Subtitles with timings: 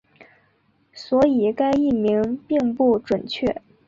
[0.93, 3.61] 所以该译名并不准确。